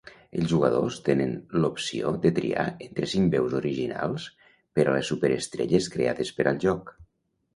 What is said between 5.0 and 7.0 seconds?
superestrelles creades per al joc.